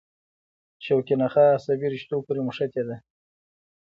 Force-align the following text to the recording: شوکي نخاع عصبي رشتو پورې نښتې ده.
شوکي 0.85 1.15
نخاع 1.21 1.49
عصبي 1.57 1.87
رشتو 1.93 2.23
پورې 2.25 2.41
نښتې 2.47 2.83
ده. 2.87 2.95